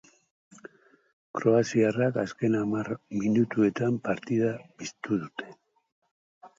Kroaziarrak 1.39 2.17
azken 2.23 2.57
hamar 2.63 2.91
minutuetan 3.21 4.03
partida 4.11 4.53
bizitu 4.67 5.23
zuen. 5.25 5.59